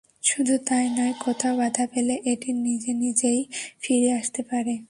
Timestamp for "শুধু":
0.23-0.55